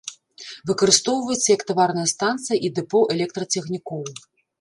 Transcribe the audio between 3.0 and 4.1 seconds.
электрацягнікоў.